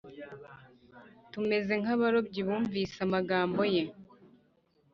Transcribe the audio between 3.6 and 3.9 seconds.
ye